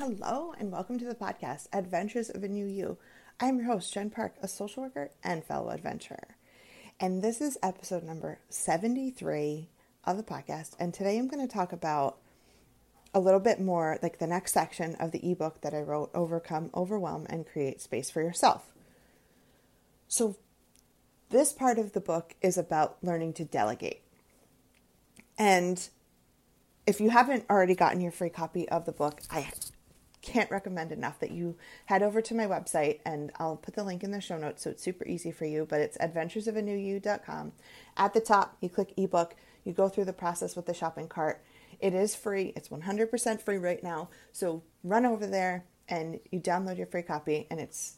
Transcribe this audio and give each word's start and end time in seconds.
Hello, 0.00 0.54
and 0.58 0.72
welcome 0.72 0.98
to 0.98 1.04
the 1.04 1.14
podcast, 1.14 1.66
Adventures 1.74 2.30
of 2.30 2.42
a 2.42 2.48
New 2.48 2.64
You. 2.64 2.96
I'm 3.38 3.58
your 3.58 3.66
host, 3.66 3.92
Jen 3.92 4.08
Park, 4.08 4.34
a 4.40 4.48
social 4.48 4.84
worker 4.84 5.10
and 5.22 5.44
fellow 5.44 5.68
adventurer. 5.68 6.36
And 6.98 7.20
this 7.20 7.42
is 7.42 7.58
episode 7.62 8.02
number 8.02 8.38
73 8.48 9.68
of 10.06 10.16
the 10.16 10.22
podcast. 10.22 10.74
And 10.80 10.94
today 10.94 11.18
I'm 11.18 11.28
going 11.28 11.46
to 11.46 11.54
talk 11.54 11.74
about 11.74 12.16
a 13.12 13.20
little 13.20 13.40
bit 13.40 13.60
more 13.60 13.98
like 14.02 14.18
the 14.18 14.26
next 14.26 14.54
section 14.54 14.94
of 14.94 15.12
the 15.12 15.30
ebook 15.30 15.60
that 15.60 15.74
I 15.74 15.82
wrote 15.82 16.10
Overcome 16.14 16.70
Overwhelm 16.74 17.26
and 17.28 17.46
Create 17.46 17.82
Space 17.82 18.08
for 18.08 18.22
Yourself. 18.22 18.72
So, 20.08 20.38
this 21.28 21.52
part 21.52 21.78
of 21.78 21.92
the 21.92 22.00
book 22.00 22.36
is 22.40 22.56
about 22.56 22.96
learning 23.02 23.34
to 23.34 23.44
delegate. 23.44 24.00
And 25.36 25.90
if 26.86 27.02
you 27.02 27.10
haven't 27.10 27.44
already 27.50 27.74
gotten 27.74 28.00
your 28.00 28.12
free 28.12 28.30
copy 28.30 28.66
of 28.70 28.86
the 28.86 28.92
book, 28.92 29.20
I 29.30 29.40
can't 30.22 30.50
recommend 30.50 30.92
enough 30.92 31.18
that 31.20 31.30
you 31.30 31.56
head 31.86 32.02
over 32.02 32.20
to 32.20 32.34
my 32.34 32.46
website 32.46 33.00
and 33.04 33.32
I'll 33.38 33.56
put 33.56 33.74
the 33.74 33.84
link 33.84 34.02
in 34.04 34.10
the 34.10 34.20
show 34.20 34.38
notes 34.38 34.62
so 34.62 34.70
it's 34.70 34.82
super 34.82 35.06
easy 35.06 35.32
for 35.32 35.44
you. 35.44 35.66
But 35.68 35.80
it's 35.80 35.98
adventuresofanewYou.com. 35.98 37.52
At 37.96 38.14
the 38.14 38.20
top, 38.20 38.56
you 38.60 38.68
click 38.68 38.92
ebook, 38.96 39.34
you 39.64 39.72
go 39.72 39.88
through 39.88 40.06
the 40.06 40.12
process 40.12 40.56
with 40.56 40.66
the 40.66 40.74
shopping 40.74 41.08
cart. 41.08 41.42
It 41.80 41.94
is 41.94 42.14
free, 42.14 42.52
it's 42.56 42.68
100% 42.68 43.40
free 43.40 43.56
right 43.56 43.82
now. 43.82 44.08
So 44.32 44.62
run 44.84 45.06
over 45.06 45.26
there 45.26 45.64
and 45.88 46.20
you 46.30 46.40
download 46.40 46.76
your 46.76 46.86
free 46.86 47.02
copy, 47.02 47.48
and 47.50 47.58
it's 47.58 47.96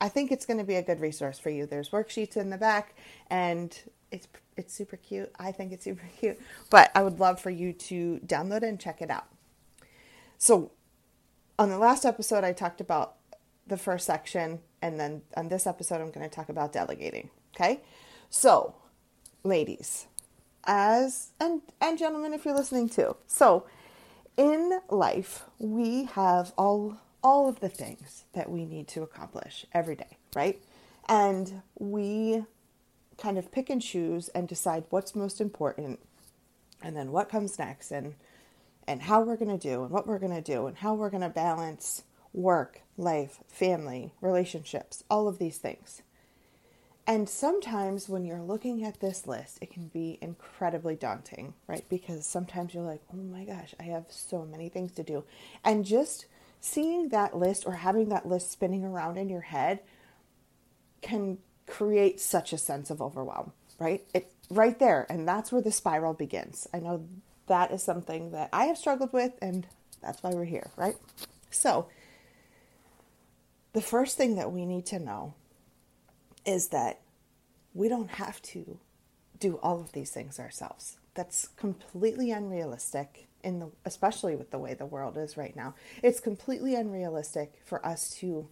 I 0.00 0.08
think 0.08 0.32
it's 0.32 0.46
going 0.46 0.58
to 0.58 0.64
be 0.64 0.74
a 0.74 0.82
good 0.82 1.00
resource 1.00 1.38
for 1.38 1.50
you. 1.50 1.64
There's 1.64 1.90
worksheets 1.90 2.36
in 2.36 2.50
the 2.50 2.58
back 2.58 2.96
and 3.30 3.78
it's 4.10 4.26
it's 4.56 4.74
super 4.74 4.96
cute. 4.96 5.30
I 5.38 5.52
think 5.52 5.72
it's 5.72 5.84
super 5.84 6.08
cute. 6.18 6.40
But 6.70 6.90
I 6.96 7.04
would 7.04 7.20
love 7.20 7.40
for 7.40 7.50
you 7.50 7.72
to 7.72 8.20
download 8.26 8.64
and 8.64 8.80
check 8.80 9.00
it 9.00 9.10
out. 9.10 9.26
So 10.38 10.72
on 11.58 11.68
the 11.70 11.78
last 11.78 12.04
episode, 12.04 12.44
I 12.44 12.52
talked 12.52 12.80
about 12.80 13.16
the 13.66 13.76
first 13.76 14.06
section, 14.06 14.60
and 14.80 14.98
then 14.98 15.22
on 15.36 15.48
this 15.48 15.66
episode, 15.66 16.00
I'm 16.00 16.10
going 16.10 16.28
to 16.28 16.34
talk 16.34 16.48
about 16.48 16.72
delegating. 16.72 17.30
Okay, 17.54 17.80
so 18.30 18.74
ladies, 19.44 20.06
as 20.64 21.32
and 21.38 21.62
and 21.80 21.98
gentlemen, 21.98 22.32
if 22.32 22.44
you're 22.44 22.54
listening 22.56 22.88
too, 22.88 23.16
so 23.26 23.66
in 24.36 24.80
life 24.88 25.44
we 25.58 26.04
have 26.04 26.52
all 26.56 26.96
all 27.22 27.48
of 27.48 27.60
the 27.60 27.68
things 27.68 28.24
that 28.32 28.50
we 28.50 28.64
need 28.64 28.88
to 28.88 29.02
accomplish 29.02 29.66
every 29.72 29.94
day, 29.94 30.16
right? 30.34 30.62
And 31.08 31.62
we 31.78 32.44
kind 33.18 33.38
of 33.38 33.52
pick 33.52 33.70
and 33.70 33.80
choose 33.80 34.28
and 34.30 34.48
decide 34.48 34.84
what's 34.90 35.14
most 35.14 35.40
important 35.40 36.00
and 36.82 36.96
then 36.96 37.12
what 37.12 37.28
comes 37.28 37.58
next 37.58 37.92
and 37.92 38.14
and 38.86 39.02
how 39.02 39.22
we're 39.22 39.36
going 39.36 39.58
to 39.58 39.68
do 39.68 39.82
and 39.82 39.90
what 39.90 40.06
we're 40.06 40.18
going 40.18 40.34
to 40.34 40.40
do 40.40 40.66
and 40.66 40.76
how 40.76 40.94
we're 40.94 41.10
going 41.10 41.22
to 41.22 41.28
balance 41.28 42.02
work, 42.32 42.80
life, 42.96 43.40
family, 43.48 44.12
relationships, 44.20 45.04
all 45.10 45.28
of 45.28 45.38
these 45.38 45.58
things. 45.58 46.02
And 47.06 47.28
sometimes 47.28 48.08
when 48.08 48.24
you're 48.24 48.40
looking 48.40 48.84
at 48.84 49.00
this 49.00 49.26
list, 49.26 49.58
it 49.60 49.72
can 49.72 49.88
be 49.88 50.18
incredibly 50.20 50.94
daunting, 50.94 51.54
right? 51.66 51.84
Because 51.88 52.24
sometimes 52.24 52.74
you're 52.74 52.84
like, 52.84 53.02
oh 53.12 53.16
my 53.16 53.44
gosh, 53.44 53.74
I 53.80 53.84
have 53.84 54.06
so 54.08 54.44
many 54.44 54.68
things 54.68 54.92
to 54.92 55.02
do. 55.02 55.24
And 55.64 55.84
just 55.84 56.26
seeing 56.60 57.08
that 57.08 57.36
list 57.36 57.66
or 57.66 57.72
having 57.72 58.08
that 58.10 58.26
list 58.28 58.52
spinning 58.52 58.84
around 58.84 59.18
in 59.18 59.28
your 59.28 59.40
head 59.40 59.80
can 61.00 61.38
create 61.66 62.20
such 62.20 62.52
a 62.52 62.58
sense 62.58 62.88
of 62.88 63.02
overwhelm, 63.02 63.52
right? 63.80 64.04
It 64.14 64.32
right 64.48 64.78
there, 64.78 65.06
and 65.08 65.26
that's 65.26 65.50
where 65.50 65.62
the 65.62 65.72
spiral 65.72 66.14
begins. 66.14 66.68
I 66.72 66.78
know 66.78 67.04
that 67.46 67.70
is 67.70 67.82
something 67.82 68.32
that 68.32 68.48
I 68.52 68.66
have 68.66 68.78
struggled 68.78 69.12
with, 69.12 69.32
and 69.42 69.66
that's 70.00 70.22
why 70.22 70.30
we're 70.30 70.44
here, 70.44 70.70
right? 70.76 70.96
So, 71.50 71.88
the 73.72 73.80
first 73.80 74.16
thing 74.16 74.36
that 74.36 74.52
we 74.52 74.66
need 74.66 74.86
to 74.86 74.98
know 74.98 75.34
is 76.44 76.68
that 76.68 77.00
we 77.74 77.88
don't 77.88 78.10
have 78.10 78.42
to 78.42 78.78
do 79.38 79.58
all 79.62 79.80
of 79.80 79.92
these 79.92 80.10
things 80.10 80.38
ourselves. 80.38 80.98
That's 81.14 81.48
completely 81.48 82.30
unrealistic 82.30 83.28
in 83.42 83.58
the 83.58 83.70
especially 83.84 84.36
with 84.36 84.50
the 84.50 84.58
way 84.58 84.74
the 84.74 84.86
world 84.86 85.16
is 85.16 85.36
right 85.36 85.56
now. 85.56 85.74
It's 86.02 86.20
completely 86.20 86.74
unrealistic 86.74 87.54
for 87.64 87.84
us 87.84 88.10
to 88.18 88.48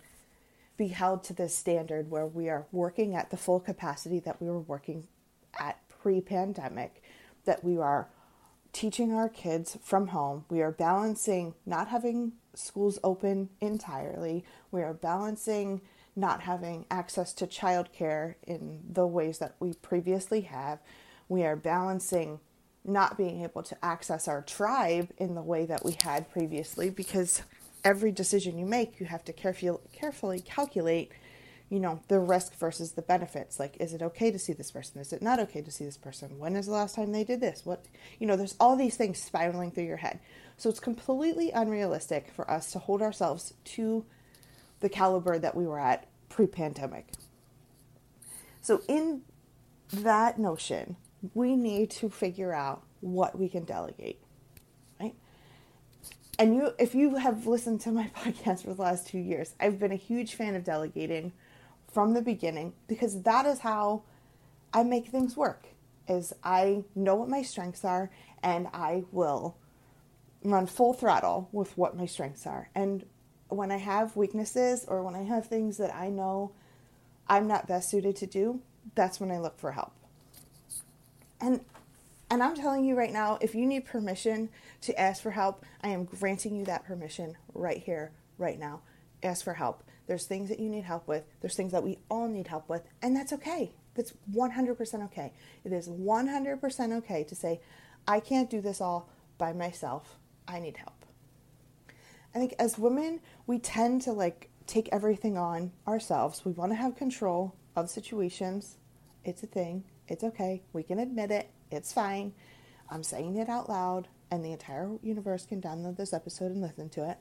be 0.76 0.88
held 0.88 1.22
to 1.24 1.32
this 1.32 1.54
standard 1.54 2.10
where 2.10 2.26
we 2.26 2.48
are 2.48 2.66
working 2.72 3.14
at 3.14 3.30
the 3.30 3.36
full 3.36 3.60
capacity 3.60 4.18
that 4.20 4.40
we 4.40 4.48
were 4.48 4.60
working 4.60 5.06
at 5.58 5.78
pre-pandemic, 5.88 7.02
that 7.44 7.62
we 7.62 7.78
are 7.78 8.08
teaching 8.72 9.12
our 9.12 9.28
kids 9.28 9.78
from 9.82 10.08
home. 10.08 10.44
We 10.48 10.62
are 10.62 10.70
balancing 10.70 11.54
not 11.66 11.88
having 11.88 12.32
schools 12.54 12.98
open 13.02 13.50
entirely. 13.60 14.44
We 14.70 14.82
are 14.82 14.94
balancing 14.94 15.80
not 16.16 16.42
having 16.42 16.86
access 16.90 17.32
to 17.34 17.46
childcare 17.46 18.34
in 18.46 18.80
the 18.90 19.06
ways 19.06 19.38
that 19.38 19.54
we 19.60 19.74
previously 19.74 20.42
have. 20.42 20.80
We 21.28 21.44
are 21.44 21.56
balancing 21.56 22.40
not 22.84 23.16
being 23.16 23.42
able 23.42 23.62
to 23.62 23.84
access 23.84 24.26
our 24.26 24.42
tribe 24.42 25.10
in 25.18 25.34
the 25.34 25.42
way 25.42 25.66
that 25.66 25.84
we 25.84 25.96
had 26.02 26.30
previously 26.30 26.90
because 26.90 27.42
every 27.84 28.10
decision 28.10 28.58
you 28.58 28.66
make, 28.66 29.00
you 29.00 29.06
have 29.06 29.24
to 29.24 29.32
carefully 29.32 29.78
carefully 29.92 30.40
calculate 30.40 31.12
you 31.70 31.78
know, 31.78 32.00
the 32.08 32.18
risk 32.18 32.56
versus 32.56 32.92
the 32.92 33.02
benefits. 33.02 33.60
Like, 33.60 33.76
is 33.78 33.94
it 33.94 34.02
okay 34.02 34.32
to 34.32 34.38
see 34.38 34.52
this 34.52 34.72
person? 34.72 35.00
Is 35.00 35.12
it 35.12 35.22
not 35.22 35.38
okay 35.38 35.62
to 35.62 35.70
see 35.70 35.84
this 35.84 35.96
person? 35.96 36.36
When 36.38 36.56
is 36.56 36.66
the 36.66 36.72
last 36.72 36.96
time 36.96 37.12
they 37.12 37.22
did 37.22 37.40
this? 37.40 37.64
What, 37.64 37.86
you 38.18 38.26
know, 38.26 38.36
there's 38.36 38.56
all 38.58 38.74
these 38.76 38.96
things 38.96 39.22
spiraling 39.22 39.70
through 39.70 39.84
your 39.84 39.98
head. 39.98 40.18
So 40.56 40.68
it's 40.68 40.80
completely 40.80 41.52
unrealistic 41.52 42.32
for 42.34 42.50
us 42.50 42.72
to 42.72 42.80
hold 42.80 43.00
ourselves 43.00 43.54
to 43.64 44.04
the 44.80 44.88
caliber 44.88 45.38
that 45.38 45.54
we 45.54 45.64
were 45.64 45.78
at 45.78 46.08
pre 46.28 46.48
pandemic. 46.48 47.12
So, 48.60 48.82
in 48.88 49.22
that 49.92 50.38
notion, 50.38 50.96
we 51.34 51.56
need 51.56 51.90
to 51.92 52.10
figure 52.10 52.52
out 52.52 52.82
what 53.00 53.38
we 53.38 53.48
can 53.48 53.64
delegate, 53.64 54.20
right? 55.00 55.14
And 56.38 56.54
you, 56.54 56.72
if 56.78 56.94
you 56.94 57.16
have 57.16 57.46
listened 57.46 57.80
to 57.82 57.92
my 57.92 58.08
podcast 58.16 58.64
for 58.64 58.74
the 58.74 58.82
last 58.82 59.06
two 59.06 59.18
years, 59.18 59.54
I've 59.60 59.78
been 59.78 59.92
a 59.92 59.96
huge 59.96 60.34
fan 60.34 60.54
of 60.54 60.64
delegating 60.64 61.32
from 61.92 62.14
the 62.14 62.22
beginning 62.22 62.72
because 62.86 63.22
that 63.22 63.46
is 63.46 63.60
how 63.60 64.02
I 64.72 64.82
make 64.82 65.08
things 65.08 65.36
work 65.36 65.66
is 66.08 66.32
I 66.42 66.84
know 66.94 67.14
what 67.14 67.28
my 67.28 67.42
strengths 67.42 67.84
are 67.84 68.10
and 68.42 68.68
I 68.72 69.04
will 69.12 69.56
run 70.42 70.66
full 70.66 70.94
throttle 70.94 71.48
with 71.52 71.76
what 71.76 71.96
my 71.96 72.06
strengths 72.06 72.46
are. 72.46 72.70
And 72.74 73.04
when 73.48 73.70
I 73.70 73.76
have 73.76 74.16
weaknesses 74.16 74.84
or 74.86 75.02
when 75.02 75.14
I 75.14 75.22
have 75.22 75.46
things 75.46 75.76
that 75.78 75.94
I 75.94 76.08
know 76.08 76.52
I'm 77.28 77.46
not 77.46 77.68
best 77.68 77.90
suited 77.90 78.16
to 78.16 78.26
do, 78.26 78.60
that's 78.94 79.20
when 79.20 79.30
I 79.30 79.38
look 79.38 79.58
for 79.58 79.72
help. 79.72 79.92
And 81.40 81.60
and 82.32 82.44
I'm 82.44 82.54
telling 82.54 82.84
you 82.84 82.96
right 82.96 83.12
now, 83.12 83.38
if 83.40 83.56
you 83.56 83.66
need 83.66 83.86
permission 83.86 84.50
to 84.82 84.98
ask 84.98 85.20
for 85.20 85.32
help, 85.32 85.64
I 85.82 85.88
am 85.88 86.04
granting 86.04 86.54
you 86.54 86.64
that 86.66 86.84
permission 86.84 87.36
right 87.54 87.82
here, 87.82 88.12
right 88.38 88.56
now. 88.56 88.82
Ask 89.22 89.44
for 89.44 89.54
help. 89.54 89.82
There's 90.06 90.26
things 90.26 90.48
that 90.48 90.58
you 90.58 90.68
need 90.68 90.84
help 90.84 91.06
with. 91.06 91.24
There's 91.40 91.54
things 91.54 91.72
that 91.72 91.84
we 91.84 91.98
all 92.10 92.28
need 92.28 92.48
help 92.48 92.68
with, 92.68 92.82
and 93.02 93.14
that's 93.14 93.32
okay. 93.34 93.72
That's 93.94 94.12
100% 94.34 95.04
okay. 95.04 95.32
It 95.64 95.72
is 95.72 95.88
100% 95.88 96.98
okay 96.98 97.24
to 97.24 97.34
say, 97.34 97.60
I 98.08 98.20
can't 98.20 98.50
do 98.50 98.60
this 98.60 98.80
all 98.80 99.08
by 99.38 99.52
myself. 99.52 100.16
I 100.48 100.58
need 100.58 100.76
help. 100.76 101.04
I 102.34 102.38
think 102.38 102.54
as 102.58 102.78
women, 102.78 103.20
we 103.46 103.58
tend 103.58 104.02
to 104.02 104.12
like 104.12 104.50
take 104.66 104.88
everything 104.92 105.36
on 105.36 105.72
ourselves. 105.86 106.44
We 106.44 106.52
want 106.52 106.72
to 106.72 106.76
have 106.76 106.96
control 106.96 107.56
of 107.76 107.90
situations. 107.90 108.78
It's 109.24 109.42
a 109.42 109.46
thing. 109.46 109.84
It's 110.08 110.24
okay. 110.24 110.62
We 110.72 110.82
can 110.82 110.98
admit 110.98 111.30
it. 111.30 111.50
It's 111.70 111.92
fine. 111.92 112.32
I'm 112.88 113.02
saying 113.02 113.36
it 113.36 113.48
out 113.48 113.68
loud, 113.68 114.08
and 114.30 114.44
the 114.44 114.52
entire 114.52 114.90
universe 115.02 115.46
can 115.46 115.60
download 115.60 115.96
this 115.96 116.12
episode 116.12 116.50
and 116.52 116.60
listen 116.60 116.88
to 116.90 117.08
it 117.10 117.18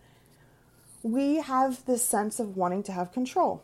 we 1.04 1.38
have 1.38 1.86
this 1.86 2.04
sense 2.04 2.40
of 2.40 2.57
wanting 2.57 2.84
to 2.84 2.92
have 2.92 3.12
control. 3.12 3.63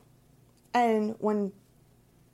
And 0.73 1.15
when 1.19 1.51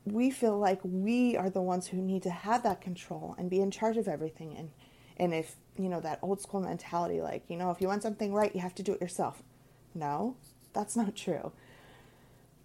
we 0.06 0.31
feel 0.31 0.57
like 0.57 0.80
we 0.83 1.36
are 1.38 1.50
the 1.50 1.62
ones 1.62 1.88
who 1.88 1.98
need 1.98 2.24
to 2.24 2.30
have 2.30 2.63
that 2.63 2.81
control 2.81 3.36
and 3.38 3.50
be 3.50 3.62
in 3.62 3.71
charge 3.71 3.98
of 3.98 4.07
everything 4.07 4.56
and 4.57 4.71
and 5.18 5.33
if 5.33 5.56
you 5.77 5.88
know 5.88 6.00
that 6.00 6.18
old 6.21 6.42
school 6.42 6.59
mentality 6.59 7.21
like 7.21 7.44
you 7.48 7.56
know 7.56 7.69
if 7.69 7.80
you 7.80 7.88
want 7.88 8.01
something 8.01 8.33
right 8.33 8.56
you 8.56 8.62
have 8.62 8.74
to 8.75 8.83
do 8.83 8.94
it 8.94 9.01
yourself. 9.01 9.44
No 9.94 10.36
that's 10.74 10.95
not 10.95 11.15
true. 11.15 11.51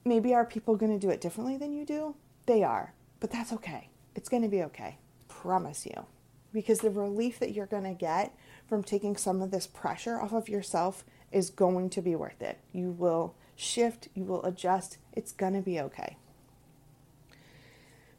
Maybe 0.05 0.33
are 0.33 0.47
people 0.47 0.77
going 0.77 0.93
to 0.93 1.05
do 1.05 1.11
it 1.11 1.21
differently 1.21 1.57
than 1.57 1.73
you 1.73 1.85
do? 1.85 2.15
They 2.47 2.63
are 2.63 2.95
but 3.21 3.31
that's 3.31 3.53
okay. 3.53 3.91
It's 4.15 4.29
going 4.29 4.43
to 4.43 4.49
be 4.49 4.63
okay. 4.63 4.99
Promise 5.29 5.87
you. 5.87 6.07
Because 6.53 6.79
the 6.79 6.91
relief 6.91 7.39
that 7.41 7.53
you're 7.53 7.67
going 7.67 7.85
to 7.85 7.93
get 7.93 8.35
from 8.67 8.83
taking 8.83 9.17
some 9.17 9.43
of 9.43 9.51
this 9.51 9.67
pressure 9.67 10.21
off 10.21 10.33
of 10.33 10.49
yourself 10.49 11.05
is 11.33 11.51
going 11.51 11.91
to 11.91 12.03
be 12.03 12.15
worth 12.15 12.41
it. 12.41 12.59
You 12.73 12.91
will 12.91 13.35
shift, 13.57 14.09
you 14.15 14.25
will 14.25 14.45
adjust, 14.45 14.99
it's 15.13 15.33
going 15.33 15.55
to 15.55 15.63
be 15.63 15.81
okay. 15.81 16.17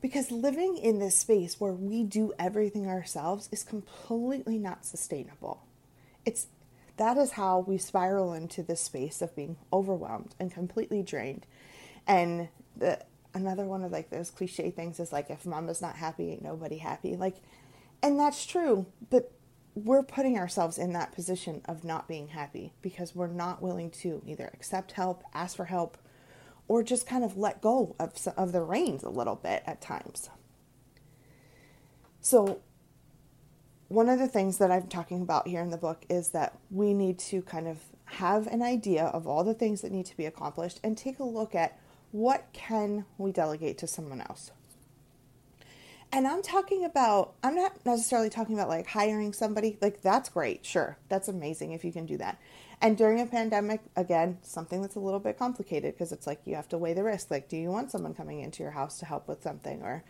Because 0.01 0.31
living 0.31 0.77
in 0.77 0.99
this 0.99 1.15
space 1.15 1.59
where 1.59 1.73
we 1.73 2.03
do 2.03 2.33
everything 2.37 2.87
ourselves 2.87 3.49
is 3.51 3.63
completely 3.63 4.57
not 4.57 4.85
sustainable. 4.85 5.63
It's 6.25 6.47
that 6.97 7.17
is 7.17 7.31
how 7.31 7.59
we 7.59 7.77
spiral 7.77 8.33
into 8.33 8.63
this 8.63 8.81
space 8.81 9.21
of 9.21 9.35
being 9.35 9.57
overwhelmed 9.71 10.33
and 10.39 10.51
completely 10.51 11.03
drained. 11.03 11.45
And 12.07 12.49
the 12.75 12.99
another 13.33 13.65
one 13.65 13.83
of 13.83 13.91
like 13.91 14.09
those 14.09 14.31
cliche 14.31 14.71
things 14.71 14.99
is 14.99 15.11
like 15.11 15.29
if 15.29 15.45
mama's 15.45 15.81
not 15.81 15.95
happy, 15.95 16.31
ain't 16.31 16.43
nobody 16.43 16.77
happy. 16.77 17.15
Like 17.15 17.37
and 18.01 18.19
that's 18.19 18.45
true, 18.45 18.85
but 19.09 19.31
we're 19.83 20.03
putting 20.03 20.39
ourselves 20.39 20.79
in 20.79 20.93
that 20.93 21.11
position 21.11 21.61
of 21.65 21.83
not 21.83 22.07
being 22.07 22.29
happy 22.29 22.73
because 22.81 23.13
we're 23.13 23.27
not 23.27 23.61
willing 23.61 23.91
to 23.91 24.23
either 24.25 24.49
accept 24.53 24.93
help, 24.93 25.23
ask 25.33 25.55
for 25.55 25.65
help, 25.65 25.97
or 26.67 26.81
just 26.81 27.05
kind 27.05 27.23
of 27.23 27.37
let 27.37 27.61
go 27.61 27.95
of, 27.99 28.13
of 28.35 28.51
the 28.53 28.61
reins 28.61 29.03
a 29.03 29.09
little 29.09 29.35
bit 29.35 29.61
at 29.67 29.79
times. 29.79 30.29
So, 32.21 32.59
one 33.87 34.09
of 34.09 34.19
the 34.19 34.27
things 34.27 34.57
that 34.57 34.71
I'm 34.71 34.87
talking 34.87 35.21
about 35.21 35.47
here 35.47 35.61
in 35.61 35.69
the 35.69 35.77
book 35.77 36.03
is 36.09 36.29
that 36.29 36.57
we 36.71 36.93
need 36.93 37.19
to 37.19 37.41
kind 37.43 37.67
of 37.67 37.77
have 38.05 38.47
an 38.47 38.61
idea 38.61 39.05
of 39.05 39.27
all 39.27 39.43
the 39.43 39.53
things 39.53 39.81
that 39.81 39.91
need 39.91 40.07
to 40.07 40.17
be 40.17 40.25
accomplished 40.25 40.79
and 40.83 40.97
take 40.97 41.19
a 41.19 41.23
look 41.23 41.53
at 41.53 41.79
what 42.11 42.47
can 42.51 43.05
we 43.17 43.31
delegate 43.31 43.77
to 43.77 43.87
someone 43.87 44.21
else. 44.21 44.51
And 46.11 46.25
I'm 46.25 46.41
talking 46.41 46.85
about, 46.85 47.33
I'm 47.43 47.55
not 47.55 47.85
necessarily 47.85 48.29
talking 48.29 48.55
about 48.55 48.69
like 48.69 48.87
hiring 48.87 49.33
somebody. 49.33 49.77
Like, 49.81 50.01
that's 50.01 50.29
great. 50.29 50.65
Sure. 50.65 50.97
That's 51.09 51.27
amazing 51.27 51.73
if 51.73 51.83
you 51.83 51.91
can 51.91 52.05
do 52.05 52.17
that. 52.17 52.39
And 52.81 52.97
during 52.97 53.19
a 53.19 53.25
pandemic, 53.25 53.81
again, 53.95 54.37
something 54.41 54.81
that's 54.81 54.95
a 54.95 54.99
little 54.99 55.19
bit 55.19 55.37
complicated 55.37 55.95
because 55.95 56.11
it's 56.11 56.27
like 56.27 56.41
you 56.45 56.55
have 56.55 56.69
to 56.69 56.77
weigh 56.77 56.93
the 56.93 57.03
risk. 57.03 57.31
Like, 57.31 57.49
do 57.49 57.57
you 57.57 57.69
want 57.69 57.91
someone 57.91 58.13
coming 58.13 58.39
into 58.39 58.63
your 58.63 58.71
house 58.71 58.99
to 58.99 59.05
help 59.05 59.27
with 59.27 59.41
something 59.41 59.81
or, 59.81 60.03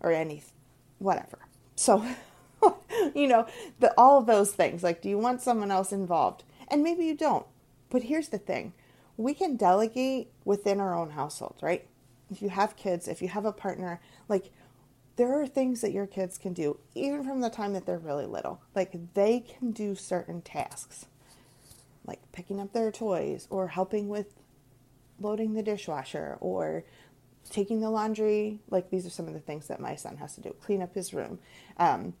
or 0.00 0.12
any, 0.12 0.42
whatever. 0.98 1.38
So, 1.76 2.04
you 3.14 3.26
know, 3.28 3.46
the, 3.78 3.92
all 3.96 4.18
of 4.18 4.26
those 4.26 4.52
things. 4.52 4.82
Like, 4.82 5.02
do 5.02 5.08
you 5.08 5.18
want 5.18 5.42
someone 5.42 5.70
else 5.70 5.92
involved? 5.92 6.44
And 6.68 6.82
maybe 6.82 7.04
you 7.04 7.14
don't. 7.14 7.46
But 7.90 8.04
here's 8.04 8.28
the 8.28 8.38
thing 8.38 8.72
we 9.16 9.34
can 9.34 9.56
delegate 9.56 10.30
within 10.44 10.80
our 10.80 10.94
own 10.94 11.10
households, 11.10 11.62
right? 11.62 11.86
If 12.30 12.40
you 12.42 12.50
have 12.50 12.76
kids, 12.76 13.08
if 13.08 13.20
you 13.20 13.28
have 13.28 13.44
a 13.44 13.52
partner, 13.52 14.00
like, 14.28 14.52
there 15.18 15.40
are 15.40 15.48
things 15.48 15.80
that 15.80 15.90
your 15.90 16.06
kids 16.06 16.38
can 16.38 16.52
do 16.52 16.78
even 16.94 17.24
from 17.24 17.40
the 17.40 17.50
time 17.50 17.72
that 17.72 17.84
they're 17.84 17.98
really 17.98 18.24
little. 18.24 18.62
Like 18.74 18.94
they 19.14 19.40
can 19.40 19.72
do 19.72 19.96
certain 19.96 20.40
tasks, 20.40 21.06
like 22.06 22.20
picking 22.30 22.60
up 22.60 22.72
their 22.72 22.92
toys 22.92 23.48
or 23.50 23.66
helping 23.66 24.08
with 24.08 24.34
loading 25.20 25.54
the 25.54 25.62
dishwasher 25.62 26.38
or 26.40 26.84
taking 27.50 27.80
the 27.80 27.90
laundry. 27.90 28.60
Like 28.70 28.90
these 28.90 29.06
are 29.06 29.10
some 29.10 29.26
of 29.26 29.34
the 29.34 29.40
things 29.40 29.66
that 29.66 29.80
my 29.80 29.96
son 29.96 30.18
has 30.18 30.36
to 30.36 30.40
do 30.40 30.54
clean 30.62 30.82
up 30.82 30.94
his 30.94 31.12
room. 31.12 31.40
Um, 31.78 32.14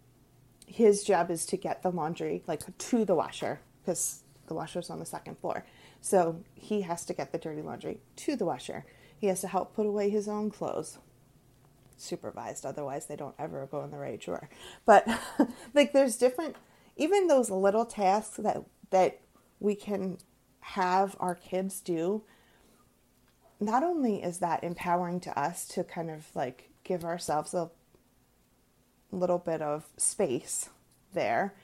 his 0.66 1.04
job 1.04 1.30
is 1.30 1.46
to 1.46 1.56
get 1.56 1.82
the 1.82 1.92
laundry 1.92 2.42
like 2.48 2.64
to 2.76 3.04
the 3.04 3.14
washer 3.14 3.60
because 3.80 4.22
the 4.48 4.54
washer's 4.54 4.90
on 4.90 4.98
the 4.98 5.06
second 5.06 5.38
floor. 5.38 5.64
So 6.00 6.42
he 6.56 6.80
has 6.80 7.04
to 7.04 7.14
get 7.14 7.30
the 7.30 7.38
dirty 7.38 7.62
laundry 7.62 8.00
to 8.16 8.34
the 8.34 8.44
washer. 8.44 8.84
He 9.16 9.28
has 9.28 9.40
to 9.42 9.48
help 9.48 9.76
put 9.76 9.86
away 9.86 10.10
his 10.10 10.26
own 10.26 10.50
clothes 10.50 10.98
supervised 12.00 12.64
otherwise 12.64 13.06
they 13.06 13.16
don't 13.16 13.34
ever 13.38 13.66
go 13.70 13.82
in 13.82 13.90
the 13.90 13.98
right 13.98 14.20
drawer 14.20 14.48
but 14.84 15.06
like 15.74 15.92
there's 15.92 16.16
different 16.16 16.56
even 16.96 17.26
those 17.26 17.50
little 17.50 17.84
tasks 17.84 18.36
that 18.36 18.62
that 18.90 19.20
we 19.60 19.74
can 19.74 20.18
have 20.60 21.16
our 21.20 21.34
kids 21.34 21.80
do 21.80 22.22
not 23.60 23.82
only 23.82 24.22
is 24.22 24.38
that 24.38 24.62
empowering 24.62 25.18
to 25.20 25.38
us 25.38 25.66
to 25.66 25.82
kind 25.82 26.10
of 26.10 26.26
like 26.34 26.70
give 26.84 27.04
ourselves 27.04 27.54
a 27.54 27.70
little 29.10 29.38
bit 29.38 29.62
of 29.62 29.86
space 29.96 30.68
there 31.12 31.54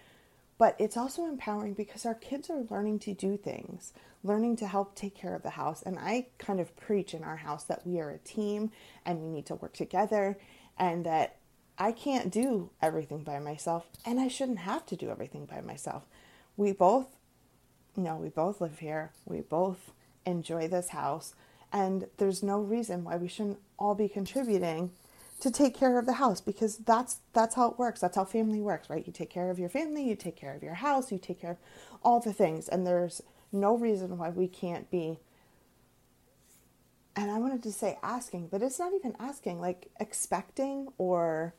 but 0.58 0.76
it's 0.78 0.96
also 0.96 1.24
empowering 1.24 1.74
because 1.74 2.06
our 2.06 2.14
kids 2.14 2.48
are 2.50 2.64
learning 2.70 3.00
to 3.00 3.14
do 3.14 3.36
things, 3.36 3.92
learning 4.22 4.56
to 4.56 4.66
help 4.66 4.94
take 4.94 5.14
care 5.14 5.34
of 5.34 5.42
the 5.42 5.50
house. 5.50 5.82
And 5.82 5.98
I 5.98 6.26
kind 6.38 6.60
of 6.60 6.76
preach 6.76 7.14
in 7.14 7.24
our 7.24 7.36
house 7.36 7.64
that 7.64 7.86
we 7.86 8.00
are 8.00 8.10
a 8.10 8.18
team 8.18 8.70
and 9.04 9.20
we 9.20 9.28
need 9.28 9.46
to 9.46 9.56
work 9.56 9.74
together 9.74 10.38
and 10.78 11.04
that 11.06 11.36
I 11.76 11.92
can't 11.92 12.32
do 12.32 12.70
everything 12.80 13.24
by 13.24 13.40
myself 13.40 13.86
and 14.06 14.20
I 14.20 14.28
shouldn't 14.28 14.60
have 14.60 14.86
to 14.86 14.96
do 14.96 15.10
everything 15.10 15.44
by 15.46 15.60
myself. 15.60 16.04
We 16.56 16.72
both, 16.72 17.08
you 17.96 18.04
know, 18.04 18.16
we 18.16 18.28
both 18.28 18.60
live 18.60 18.78
here, 18.78 19.10
we 19.24 19.40
both 19.40 19.90
enjoy 20.24 20.68
this 20.68 20.90
house, 20.90 21.34
and 21.72 22.06
there's 22.18 22.42
no 22.42 22.60
reason 22.60 23.02
why 23.02 23.16
we 23.16 23.26
shouldn't 23.26 23.58
all 23.76 23.96
be 23.96 24.08
contributing 24.08 24.92
to 25.40 25.50
take 25.50 25.74
care 25.74 25.98
of 25.98 26.06
the 26.06 26.14
house 26.14 26.40
because 26.40 26.78
that's 26.78 27.18
that's 27.32 27.54
how 27.54 27.70
it 27.70 27.78
works. 27.78 28.00
That's 28.00 28.16
how 28.16 28.24
family 28.24 28.60
works, 28.60 28.88
right? 28.88 29.06
You 29.06 29.12
take 29.12 29.30
care 29.30 29.50
of 29.50 29.58
your 29.58 29.68
family, 29.68 30.08
you 30.08 30.16
take 30.16 30.36
care 30.36 30.54
of 30.54 30.62
your 30.62 30.74
house, 30.74 31.12
you 31.12 31.18
take 31.18 31.40
care 31.40 31.52
of 31.52 31.58
all 32.02 32.20
the 32.20 32.32
things 32.32 32.68
and 32.68 32.86
there's 32.86 33.22
no 33.52 33.76
reason 33.76 34.18
why 34.18 34.30
we 34.30 34.48
can't 34.48 34.90
be 34.90 35.18
and 37.16 37.30
I 37.30 37.38
wanted 37.38 37.62
to 37.62 37.72
say 37.72 37.98
asking, 38.02 38.48
but 38.48 38.62
it's 38.62 38.78
not 38.78 38.92
even 38.92 39.14
asking, 39.20 39.60
like 39.60 39.88
expecting 40.00 40.88
or 40.98 41.54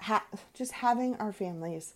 ha- 0.00 0.26
just 0.54 0.72
having 0.72 1.16
our 1.16 1.32
families 1.32 1.94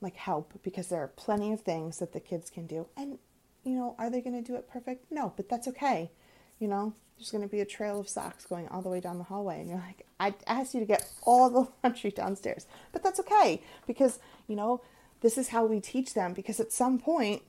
like 0.00 0.16
help 0.16 0.52
because 0.62 0.88
there 0.88 1.02
are 1.02 1.08
plenty 1.08 1.52
of 1.52 1.60
things 1.60 1.98
that 1.98 2.12
the 2.12 2.20
kids 2.20 2.50
can 2.50 2.66
do. 2.66 2.86
And 2.96 3.18
you 3.62 3.74
know, 3.74 3.94
are 3.98 4.10
they 4.10 4.20
going 4.20 4.42
to 4.42 4.42
do 4.42 4.56
it 4.56 4.68
perfect? 4.68 5.10
No, 5.10 5.32
but 5.36 5.48
that's 5.48 5.68
okay. 5.68 6.10
You 6.58 6.68
know, 6.68 6.94
there's 7.16 7.30
going 7.30 7.42
to 7.42 7.48
be 7.48 7.60
a 7.60 7.66
trail 7.66 8.00
of 8.00 8.08
socks 8.08 8.44
going 8.44 8.68
all 8.68 8.82
the 8.82 8.88
way 8.88 9.00
down 9.00 9.18
the 9.18 9.24
hallway. 9.24 9.60
And 9.60 9.68
you're 9.68 9.78
like, 9.78 10.06
I 10.18 10.34
asked 10.46 10.74
you 10.74 10.80
to 10.80 10.86
get 10.86 11.08
all 11.22 11.50
the 11.50 11.68
laundry 11.84 12.10
downstairs. 12.10 12.66
But 12.92 13.02
that's 13.02 13.20
okay 13.20 13.62
because, 13.86 14.18
you 14.48 14.56
know, 14.56 14.80
this 15.20 15.38
is 15.38 15.48
how 15.48 15.64
we 15.64 15.80
teach 15.80 16.14
them 16.14 16.34
because 16.34 16.60
at 16.60 16.72
some 16.72 16.98
point, 16.98 17.42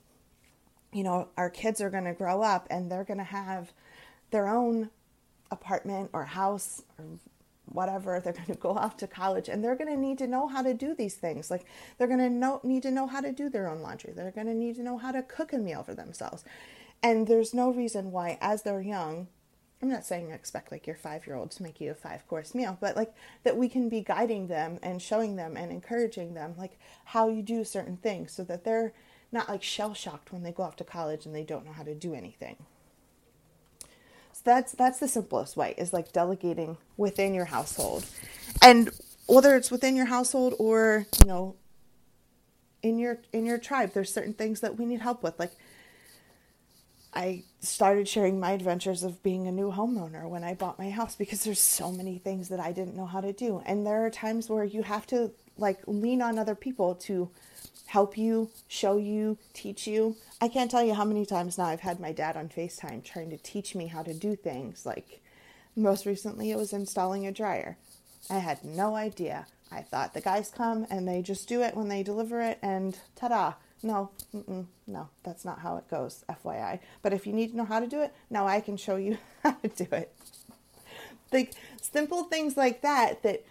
you 0.94 1.04
know, 1.04 1.28
our 1.36 1.50
kids 1.50 1.82
are 1.82 1.90
going 1.90 2.06
to 2.06 2.14
grow 2.14 2.42
up 2.42 2.68
and 2.70 2.90
they're 2.92 3.04
going 3.04 3.18
to 3.18 3.24
have 3.24 3.74
their 4.32 4.48
own 4.48 4.90
apartment 5.52 6.10
or 6.14 6.24
house 6.26 6.82
or 6.98 7.06
whatever 7.66 8.20
they're 8.20 8.34
going 8.34 8.46
to 8.46 8.56
go 8.56 8.72
off 8.72 8.96
to 8.98 9.08
college 9.08 9.50
and 9.50 9.64
they're 9.64 9.76
going 9.76 9.94
to 9.94 10.00
need 10.00 10.18
to 10.18 10.28
know 10.28 10.48
how 10.48 10.62
to 10.62 10.74
do 10.74 10.94
these 10.94 11.16
things 11.16 11.50
like 11.50 11.66
they're 11.98 12.08
going 12.08 12.20
to 12.20 12.30
know, 12.30 12.60
need 12.64 12.84
to 12.84 12.92
know 12.92 13.08
how 13.08 13.20
to 13.20 13.32
do 13.32 13.50
their 13.50 13.68
own 13.68 13.82
laundry 13.82 14.14
they're 14.14 14.32
going 14.32 14.48
to 14.48 14.54
need 14.54 14.76
to 14.76 14.84
know 14.84 14.98
how 14.98 15.12
to 15.12 15.24
cook 15.24 15.52
a 15.52 15.58
meal 15.58 15.84
for 15.84 15.96
themselves 15.96 16.44
and 17.02 17.28
there's 17.28 17.54
no 17.54 17.72
reason 17.72 18.12
why 18.12 18.38
as 18.40 18.64
they're 18.64 18.82
young 18.82 19.28
I'm 19.82 19.90
not 19.90 20.06
saying 20.06 20.32
expect 20.32 20.72
like 20.72 20.88
your 20.88 20.96
five 20.96 21.28
year 21.28 21.36
old 21.36 21.52
to 21.52 21.64
make 21.64 21.82
you 21.82 21.92
a 21.92 21.96
five 21.96 22.28
course 22.28 22.56
meal, 22.56 22.78
but 22.80 22.96
like 22.96 23.14
that 23.44 23.58
we 23.58 23.70
can 23.70 23.90
be 23.90 24.02
guiding 24.02 24.48
them 24.48 24.80
and 24.82 25.02
showing 25.02 25.36
them 25.36 25.58
and 25.58 25.72
encouraging 25.72 26.34
them 26.34 26.56
like 26.58 26.80
how 27.06 27.28
you 27.30 27.42
do 27.42 27.64
certain 27.64 27.98
things 27.98 28.32
so 28.32 28.44
that 28.44 28.64
they're 28.64 28.94
not 29.32 29.50
like 29.50 29.62
shell 29.62 29.94
shocked 29.94 30.32
when 30.32 30.44
they 30.44 30.52
go 30.52 30.64
off 30.64 30.76
to 30.78 30.84
college 30.84 31.26
and 31.26 31.36
they 31.36 31.44
don't 31.44 31.66
know 31.66 31.74
how 31.74 31.84
to 31.84 31.94
do 31.94 32.14
anything. 32.14 32.56
So 34.32 34.42
that's 34.44 34.72
that's 34.72 35.00
the 35.00 35.08
simplest 35.08 35.58
way 35.58 35.76
is 35.78 35.94
like 35.94 36.12
delegating 36.14 36.78
within 36.98 37.34
your 37.34 37.46
household. 37.46 38.06
And 38.62 38.90
whether 39.28 39.56
it's 39.56 39.72
within 39.72 39.96
your 39.96 40.06
household 40.06 40.56
or, 40.58 41.06
you 41.20 41.28
know, 41.28 41.56
in 42.82 42.98
your 42.98 43.20
in 43.34 43.46
your 43.46 43.58
tribe, 43.58 43.94
there's 43.94 44.14
certain 44.14 44.34
things 44.34 44.62
that 44.62 44.78
we 44.78 44.86
need 44.86 45.02
help 45.02 45.22
with. 45.22 45.38
Like 45.40 45.52
I 47.16 47.44
started 47.62 48.08
sharing 48.08 48.40
my 48.40 48.52
adventures 48.52 49.04
of 49.04 49.24
being 49.24 49.48
a 49.48 49.52
new 49.52 49.72
homeowner 49.72 50.28
when 50.28 50.44
I 50.44 50.54
bought 50.54 50.78
my 50.78 50.90
house 50.90 51.16
because 51.16 51.44
there's 51.44 51.60
so 51.60 51.92
many 51.92 52.18
things 52.18 52.50
that 52.50 52.60
I 52.60 52.72
didn't 52.72 52.98
know 52.98 53.06
how 53.06 53.22
to 53.22 53.32
do. 53.32 53.64
And 53.66 53.86
there 53.86 54.06
are 54.06 54.10
times 54.10 54.50
where 54.50 54.66
you 54.66 54.84
have 54.84 55.08
to 55.08 55.32
like 55.58 55.80
lean 55.88 56.22
on 56.22 56.38
other 56.38 56.56
people 56.56 56.96
to 56.96 57.30
help 57.88 58.18
you, 58.18 58.50
show 58.68 58.98
you, 58.98 59.38
teach 59.54 59.88
you. 59.88 60.18
I 60.42 60.50
can't 60.50 60.70
tell 60.70 60.84
you 60.84 60.94
how 60.94 61.06
many 61.06 61.26
times 61.26 61.58
now 61.58 61.66
I've 61.66 61.80
had 61.80 62.00
my 62.00 62.12
dad 62.12 62.36
on 62.36 62.50
FaceTime 62.50 63.04
trying 63.04 63.30
to 63.30 63.38
teach 63.38 63.76
me 63.76 63.88
how 63.88 64.04
to 64.04 64.14
do 64.14 64.36
things. 64.36 64.86
Like 64.86 65.22
most 65.76 66.06
recently, 66.06 66.52
it 66.52 66.58
was 66.58 66.74
installing 66.74 67.26
a 67.26 67.32
dryer. 67.32 67.78
I 68.30 68.40
had 68.40 68.66
no 68.66 68.96
idea. 68.96 69.48
I 69.72 69.82
thought 69.82 70.14
the 70.14 70.22
guys 70.22 70.52
come 70.56 70.86
and 70.90 71.08
they 71.08 71.22
just 71.22 71.48
do 71.48 71.62
it 71.62 71.76
when 71.76 71.88
they 71.88 72.04
deliver 72.04 72.42
it, 72.42 72.60
and 72.62 72.98
ta 73.16 73.28
da, 73.30 73.54
no, 73.86 74.10
no, 74.88 75.10
that's 75.24 75.46
not 75.46 75.60
how 75.60 75.78
it 75.78 75.88
goes, 75.88 76.26
FYI. 76.28 76.80
But 77.04 77.14
if 77.14 77.28
you 77.28 77.34
need 77.34 77.52
to 77.52 77.58
know 77.58 77.66
how 77.66 77.80
to 77.80 77.86
do 77.88 78.02
it, 78.02 78.12
now 78.32 78.48
I 78.48 78.60
can 78.60 78.78
show 78.78 78.96
you 78.96 79.20
how 79.44 79.52
to 79.52 79.68
do 79.68 79.88
it. 79.92 80.12
Like 81.32 81.54
simple 81.82 82.24
things 82.24 82.58
like 82.58 82.82
that, 82.82 83.22
that 83.22 83.46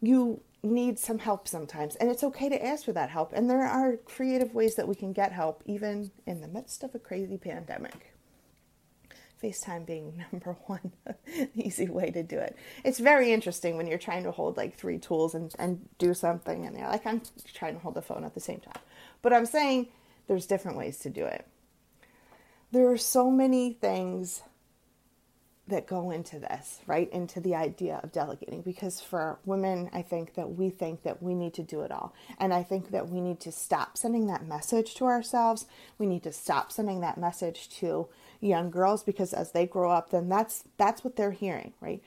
you 0.00 0.40
need 0.64 0.98
some 0.98 1.20
help 1.20 1.46
sometimes. 1.46 1.94
And 1.96 2.10
it's 2.10 2.24
okay 2.24 2.48
to 2.48 2.64
ask 2.64 2.84
for 2.84 2.92
that 2.92 3.10
help. 3.10 3.32
And 3.32 3.48
there 3.48 3.62
are 3.62 3.98
creative 3.98 4.52
ways 4.52 4.74
that 4.74 4.88
we 4.88 4.96
can 4.96 5.12
get 5.12 5.30
help, 5.30 5.62
even 5.64 6.10
in 6.26 6.40
the 6.40 6.48
midst 6.48 6.82
of 6.82 6.94
a 6.96 6.98
crazy 6.98 7.38
pandemic. 7.38 8.14
FaceTime 9.40 9.86
being 9.86 10.24
number 10.32 10.56
one 10.66 10.92
easy 11.54 11.88
way 11.88 12.10
to 12.10 12.24
do 12.24 12.38
it. 12.38 12.56
It's 12.84 12.98
very 12.98 13.32
interesting 13.32 13.76
when 13.76 13.86
you're 13.86 13.98
trying 13.98 14.24
to 14.24 14.32
hold 14.32 14.56
like 14.56 14.76
three 14.76 14.98
tools 14.98 15.36
and, 15.36 15.54
and 15.58 15.88
do 15.98 16.14
something 16.14 16.66
and 16.66 16.76
you're 16.76 16.88
like, 16.88 17.06
I'm 17.06 17.22
trying 17.54 17.74
to 17.74 17.80
hold 17.80 17.94
the 17.94 18.02
phone 18.02 18.24
at 18.24 18.34
the 18.34 18.40
same 18.40 18.58
time. 18.58 18.82
But 19.22 19.32
I'm 19.32 19.46
saying 19.46 19.88
there's 20.26 20.46
different 20.46 20.76
ways 20.76 20.98
to 20.98 21.10
do 21.10 21.24
it. 21.24 21.46
There 22.72 22.90
are 22.90 22.96
so 22.96 23.30
many 23.30 23.72
things 23.72 24.42
that 25.68 25.86
go 25.86 26.10
into 26.10 26.38
this, 26.38 26.80
right? 26.86 27.10
Into 27.12 27.40
the 27.40 27.54
idea 27.54 28.00
of 28.02 28.12
delegating. 28.12 28.62
Because 28.62 29.00
for 29.00 29.38
women, 29.44 29.90
I 29.92 30.02
think 30.02 30.34
that 30.34 30.56
we 30.56 30.70
think 30.70 31.02
that 31.04 31.22
we 31.22 31.34
need 31.34 31.54
to 31.54 31.62
do 31.62 31.82
it 31.82 31.92
all. 31.92 32.14
And 32.38 32.52
I 32.52 32.62
think 32.62 32.90
that 32.90 33.08
we 33.08 33.20
need 33.20 33.40
to 33.40 33.52
stop 33.52 33.96
sending 33.96 34.26
that 34.26 34.46
message 34.46 34.94
to 34.96 35.04
ourselves. 35.04 35.66
We 35.98 36.06
need 36.06 36.24
to 36.24 36.32
stop 36.32 36.72
sending 36.72 37.00
that 37.00 37.16
message 37.16 37.68
to 37.80 38.08
young 38.40 38.70
girls 38.70 39.04
because 39.04 39.32
as 39.32 39.52
they 39.52 39.66
grow 39.66 39.90
up, 39.90 40.10
then 40.10 40.28
that's 40.28 40.64
that's 40.78 41.04
what 41.04 41.16
they're 41.16 41.30
hearing, 41.30 41.72
right? 41.80 42.02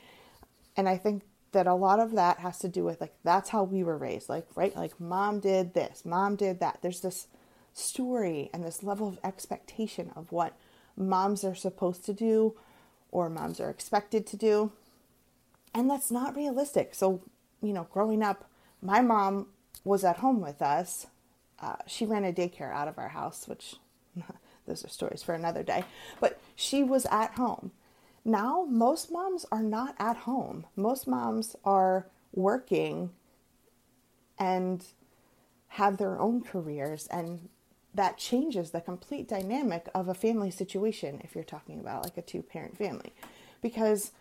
And 0.76 0.90
I 0.90 0.98
think 0.98 1.24
that 1.56 1.68
a 1.68 1.74
lot 1.74 2.02
of 2.02 2.12
that 2.12 2.40
has 2.40 2.60
to 2.60 2.68
do 2.68 2.84
with 2.84 3.00
like 3.00 3.16
that's 3.24 3.50
how 3.50 3.64
we 3.64 3.82
were 3.82 3.98
raised, 3.98 4.28
like 4.28 4.46
right, 4.56 4.76
like 4.76 5.00
mom 5.00 5.40
did 5.40 5.74
this, 5.74 6.04
mom 6.04 6.36
did 6.36 6.60
that. 6.60 6.80
There's 6.82 7.00
this 7.00 7.28
story 7.74 8.50
and 8.54 8.64
this 8.64 8.84
level 8.84 9.08
of 9.08 9.20
expectation 9.24 10.12
of 10.18 10.34
what 10.34 10.54
moms 10.98 11.46
are 11.46 11.56
supposed 11.56 12.06
to 12.06 12.14
do 12.14 12.56
or 13.10 13.30
moms 13.30 13.62
are 13.62 13.70
expected 13.70 14.28
to 14.28 14.36
do. 14.38 14.74
And 15.74 15.90
that's 15.90 16.12
not 16.12 16.36
realistic. 16.36 16.94
So, 16.94 17.22
you 17.62 17.72
know, 17.72 17.88
growing 17.90 18.22
up, 18.22 18.50
my 18.82 19.00
mom 19.00 19.48
was 19.86 20.04
at 20.04 20.18
home 20.18 20.42
with 20.42 20.62
us. 20.62 21.08
Uh, 21.62 21.78
she 21.88 22.06
ran 22.06 22.26
a 22.26 22.34
daycare 22.34 22.74
out 22.74 22.90
of 22.90 22.98
our 22.98 23.10
house, 23.10 23.48
which 23.48 23.76
those 24.68 24.84
are 24.84 24.90
stories 24.90 25.24
for 25.24 25.34
another 25.34 25.64
day. 25.64 25.86
But 26.20 26.38
she 26.54 26.84
was 26.84 27.06
at 27.10 27.32
home. 27.32 27.72
Now, 28.28 28.66
most 28.68 29.12
moms 29.12 29.46
are 29.52 29.62
not 29.62 29.96
at 30.00 30.18
home. 30.18 30.66
Most 30.76 31.08
moms 31.08 31.56
are 31.64 32.08
working 32.34 33.12
and 34.40 34.84
have 35.68 35.98
their 35.98 36.20
own 36.20 36.42
careers 36.42 37.08
and 37.08 37.50
that 37.94 38.18
changes 38.18 38.72
the 38.72 38.82
complete 38.82 39.28
dynamic 39.28 39.88
of 39.94 40.10
a 40.10 40.14
family 40.14 40.52
situation 40.52 41.22
if 41.24 41.34
you're 41.34 41.44
talking 41.44 41.80
about 41.80 42.04
like 42.04 42.18
a 42.18 42.22
two 42.22 42.42
parent 42.42 42.78
family. 42.78 43.14
Because 43.62 44.12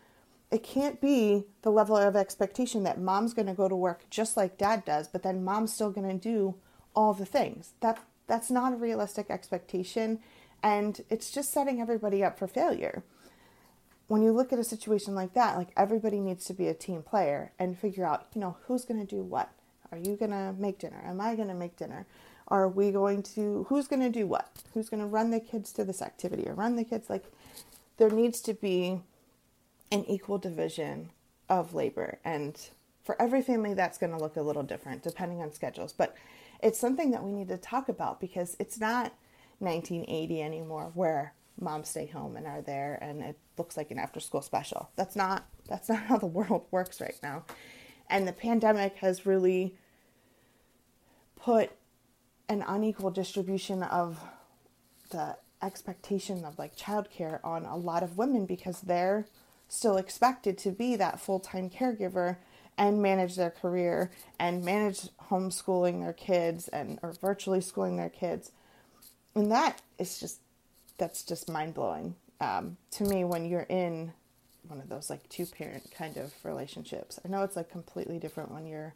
it 0.51 0.63
can't 0.63 1.01
be 1.01 1.45
the 1.63 1.73
level 1.73 1.97
of 1.97 2.15
expectation 2.15 2.85
that 2.85 3.01
mom's 3.01 3.35
going 3.35 3.49
to 3.49 3.55
go 3.55 3.69
to 3.69 3.75
work 3.75 4.05
just 4.11 4.37
like 4.37 4.59
dad 4.59 4.85
does 4.85 5.09
but 5.09 5.23
then 5.25 5.43
mom's 5.43 5.73
still 5.73 5.91
going 5.91 6.09
to 6.09 6.29
do 6.29 6.55
all 6.95 7.15
the 7.15 7.27
things. 7.27 7.73
That 7.81 7.99
that's 8.27 8.51
not 8.51 8.75
a 8.75 8.77
realistic 8.77 9.31
expectation 9.31 10.21
and 10.63 11.03
it's 11.09 11.31
just 11.31 11.53
setting 11.53 11.81
everybody 11.81 12.23
up 12.23 12.39
for 12.39 12.47
failure 12.47 13.03
when 14.07 14.23
you 14.23 14.33
look 14.33 14.53
at 14.53 14.59
a 14.59 14.65
situation 14.65 15.15
like 15.15 15.35
that 15.35 15.57
like 15.57 15.69
everybody 15.77 16.21
needs 16.21 16.45
to 16.45 16.55
be 16.55 16.69
a 16.69 16.75
team 16.75 17.03
player 17.03 17.53
and 17.59 17.79
figure 17.79 18.05
out 18.05 18.27
you 18.35 18.41
know 18.41 18.57
who's 18.67 18.85
going 18.85 19.01
to 19.01 19.07
do 19.07 19.23
what 19.23 19.51
are 19.93 19.99
you 19.99 20.17
going 20.17 20.31
to 20.31 20.55
make 20.59 20.79
dinner 20.79 21.03
am 21.07 21.21
i 21.21 21.35
going 21.35 21.49
to 21.49 21.55
make 21.55 21.77
dinner 21.77 22.07
are 22.49 22.69
we 22.69 22.91
going 22.91 23.23
to, 23.23 23.65
who's 23.69 23.89
going 23.89 24.03
to 24.03 24.11
do 24.11 24.27
what? 24.27 24.63
Who's 24.75 24.89
going 24.89 25.01
to 25.01 25.07
run 25.07 25.31
the 25.31 25.41
kids 25.41 25.73
to 25.73 25.85
this 25.85 26.03
activity 26.03 26.47
or 26.47 26.55
run 26.55 26.77
the 26.77 26.85
kids? 26.85 27.09
Like, 27.09 27.25
there 27.97 28.11
needs 28.11 28.41
to 28.43 28.55
be 28.55 29.01
an 29.91 30.05
equal 30.07 30.39
division 30.39 31.11
of 31.49 31.75
labor. 31.75 32.19
And 32.25 32.59
for 33.03 33.21
every 33.21 33.41
family, 33.41 33.75
that's 33.75 33.99
going 33.99 34.13
to 34.13 34.19
look 34.19 34.37
a 34.37 34.43
little 34.43 34.63
different 34.63 35.03
depending 35.03 35.41
on 35.41 35.53
schedules. 35.53 35.93
But 35.93 36.17
it's 36.63 36.79
something 36.79 37.11
that 37.13 37.25
we 37.25 37.33
need 37.33 37.49
to 37.49 37.57
talk 37.57 37.89
about 37.89 38.21
because 38.21 38.57
it's 38.59 38.79
not 38.79 39.13
1980 39.59 40.43
anymore 40.43 40.91
where 40.95 41.33
moms 41.61 41.89
stay 41.89 42.07
home 42.07 42.37
and 42.37 42.47
are 42.47 42.63
there 42.63 42.99
and 43.01 43.23
it 43.23 43.39
looks 43.57 43.77
like 43.77 43.91
an 43.91 43.99
after 43.99 44.21
school 44.21 44.43
special. 44.43 44.91
That's 44.97 45.17
not 45.17 45.47
that's 45.69 45.89
not 45.89 46.03
how 46.05 46.19
the 46.19 46.27
world 46.27 46.67
works 46.71 47.01
right 47.01 47.19
now. 47.23 47.45
And 48.09 48.29
the 48.29 48.33
pandemic 48.33 48.97
has 48.97 49.25
really 49.27 49.77
put 51.37 51.71
an 52.49 52.65
unequal 52.67 53.11
distribution 53.11 53.83
of 53.83 54.19
the 55.11 55.37
expectation 55.63 56.45
of 56.45 56.59
like 56.59 56.77
childcare 56.77 57.41
on 57.43 57.65
a 57.65 57.77
lot 57.77 58.03
of 58.03 58.19
women 58.19 58.45
because 58.45 58.83
they're 58.83 59.27
still 59.69 59.97
expected 59.97 60.59
to 60.59 60.71
be 60.71 60.95
that 60.97 61.19
full-time 61.19 61.71
caregiver 61.71 62.37
and 62.77 63.01
manage 63.01 63.37
their 63.37 63.51
career 63.51 64.11
and 64.39 64.65
manage 64.65 65.09
homeschooling 65.31 66.03
their 66.03 66.13
kids 66.13 66.69
and 66.69 66.99
or 67.03 67.13
virtually 67.13 67.61
schooling 67.61 67.97
their 67.97 68.11
kids 68.11 68.53
and 69.35 69.51
that 69.51 69.81
is 69.99 70.19
just 70.19 70.41
that's 70.99 71.23
just 71.23 71.49
mind-blowing 71.49 72.15
um, 72.41 72.77
to 72.91 73.05
me 73.05 73.25
when 73.25 73.45
you're 73.45 73.67
in 73.69 74.13
one 74.69 74.81
of 74.81 74.89
those 74.89 75.11
like 75.11 75.29
two 75.29 75.47
parent 75.47 75.91
kind 75.97 76.17
of 76.17 76.33
relationships 76.43 77.19
i 77.25 77.29
know 77.29 77.43
it's 77.43 77.57
like 77.57 77.71
completely 77.71 78.19
different 78.19 78.51
when 78.51 78.67
you're 78.67 78.95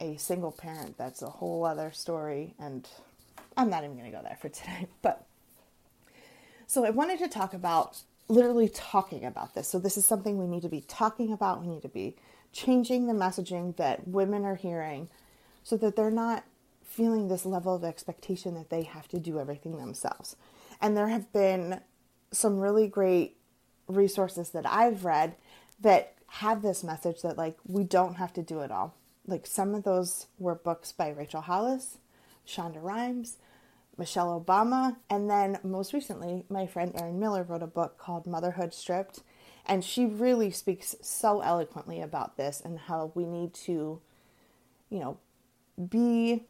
a 0.00 0.16
single 0.16 0.52
parent, 0.52 0.96
that's 0.98 1.22
a 1.22 1.28
whole 1.28 1.64
other 1.64 1.90
story. 1.92 2.54
And 2.58 2.88
I'm 3.56 3.70
not 3.70 3.84
even 3.84 3.96
going 3.96 4.10
to 4.10 4.16
go 4.16 4.22
there 4.22 4.38
for 4.40 4.48
today. 4.48 4.86
But 5.02 5.24
so 6.66 6.84
I 6.84 6.90
wanted 6.90 7.18
to 7.20 7.28
talk 7.28 7.54
about 7.54 7.98
literally 8.28 8.68
talking 8.68 9.24
about 9.24 9.54
this. 9.54 9.68
So 9.68 9.78
this 9.78 9.96
is 9.96 10.06
something 10.06 10.38
we 10.38 10.46
need 10.46 10.62
to 10.62 10.68
be 10.68 10.80
talking 10.80 11.32
about. 11.32 11.60
We 11.60 11.68
need 11.68 11.82
to 11.82 11.88
be 11.88 12.16
changing 12.52 13.06
the 13.06 13.12
messaging 13.12 13.76
that 13.76 14.08
women 14.08 14.44
are 14.44 14.54
hearing 14.54 15.08
so 15.62 15.76
that 15.76 15.94
they're 15.96 16.10
not 16.10 16.44
feeling 16.94 17.28
this 17.28 17.44
level 17.44 17.74
of 17.74 17.84
expectation 17.84 18.54
that 18.54 18.70
they 18.70 18.82
have 18.82 19.08
to 19.08 19.18
do 19.18 19.38
everything 19.38 19.76
themselves. 19.76 20.36
And 20.80 20.96
there 20.96 21.08
have 21.08 21.32
been 21.32 21.80
some 22.30 22.58
really 22.58 22.88
great 22.88 23.36
resources 23.86 24.50
that 24.50 24.66
I've 24.66 25.04
read 25.04 25.36
that 25.80 26.14
have 26.26 26.62
this 26.62 26.82
message 26.82 27.22
that 27.22 27.38
like 27.38 27.56
we 27.66 27.84
don't 27.84 28.14
have 28.14 28.32
to 28.32 28.42
do 28.42 28.60
it 28.60 28.70
all 28.70 28.94
like 29.26 29.46
some 29.46 29.74
of 29.74 29.84
those 29.84 30.26
were 30.38 30.54
books 30.54 30.92
by 30.92 31.08
Rachel 31.08 31.40
Hollis, 31.40 31.98
Shonda 32.46 32.82
Rhimes, 32.82 33.38
Michelle 33.96 34.44
Obama, 34.44 34.96
and 35.08 35.30
then 35.30 35.58
most 35.62 35.92
recently, 35.92 36.44
my 36.48 36.66
friend 36.66 36.92
Erin 36.94 37.18
Miller 37.18 37.42
wrote 37.42 37.62
a 37.62 37.66
book 37.66 37.96
called 37.96 38.26
Motherhood 38.26 38.74
Stripped, 38.74 39.20
and 39.66 39.84
she 39.84 40.04
really 40.04 40.50
speaks 40.50 40.94
so 41.00 41.40
eloquently 41.40 42.00
about 42.00 42.36
this 42.36 42.60
and 42.62 42.78
how 42.78 43.12
we 43.14 43.24
need 43.24 43.54
to, 43.54 44.00
you 44.90 44.98
know, 44.98 45.18
be 45.88 46.44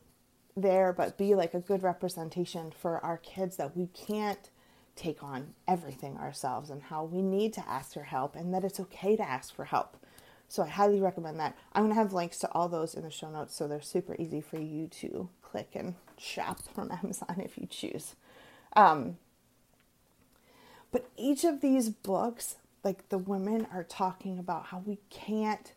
there, 0.57 0.93
but 0.93 1.19
be 1.19 1.35
like 1.35 1.55
a 1.55 1.61
good 1.61 1.83
representation 1.83 2.71
for 2.71 2.99
our 3.05 3.19
kids 3.19 3.57
that 3.57 3.77
we 3.77 3.89
can't 3.89 4.51
take 4.97 5.23
on 5.23 5.55
everything 5.67 6.17
ourselves 6.17 6.71
and 6.71 6.83
how 6.85 7.05
we 7.05 7.21
need 7.21 7.53
to 7.53 7.69
ask 7.69 7.95
for 7.95 8.05
help 8.05 8.37
and 8.37 8.55
that 8.55 8.65
it's 8.65 8.79
okay 8.79 9.17
to 9.17 9.29
ask 9.29 9.55
for 9.55 9.65
help. 9.65 9.97
So 10.49 10.63
I 10.63 10.69
highly 10.69 11.01
recommend 11.01 11.41
that. 11.41 11.57
I'm 11.73 11.83
going 11.83 11.95
to 11.95 12.01
have 12.01 12.13
links 12.13 12.39
to 12.41 12.53
all 12.53 12.69
those 12.69 12.95
in 12.95 13.03
the 13.03 13.11
show 13.11 13.31
notes 13.31 13.57
so 13.57 13.67
they're 13.67 13.81
super 13.81 14.15
easy 14.19 14.41
for 14.41 14.61
you 14.61 14.87
to 15.01 15.29
click 15.43 15.71
and 15.75 15.95
shop 16.17 16.61
from 16.75 16.91
Amazon 16.91 17.41
if 17.45 17.59
you 17.59 17.67
choose. 17.67 18.15
Um, 18.77 19.19
but 20.93 21.11
each 21.17 21.43
of 21.43 21.61
these 21.61 21.89
books, 21.89 22.57
like 22.85 23.09
the 23.09 23.19
women 23.19 23.67
are 23.73 23.83
talking 23.83 24.39
about 24.39 24.67
how 24.67 24.79
we 24.79 24.99
can't 25.11 25.73